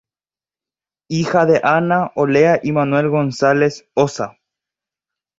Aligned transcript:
Hija 1.09 1.45
de 1.45 1.61
Ana 1.63 2.11
Olea 2.15 2.59
y 2.63 2.71
Manuel 2.71 3.07
González 3.09 3.87
Ossa. 3.93 4.39